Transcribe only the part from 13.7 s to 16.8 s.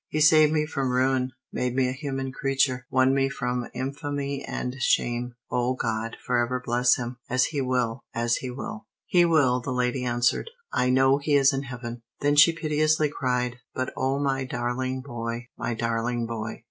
"But O my darling boy, my darling boy!"